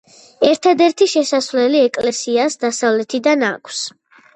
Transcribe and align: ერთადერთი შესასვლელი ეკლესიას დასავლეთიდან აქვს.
ერთადერთი 0.47 1.09
შესასვლელი 1.11 1.85
ეკლესიას 1.91 2.61
დასავლეთიდან 2.67 3.51
აქვს. 3.57 3.89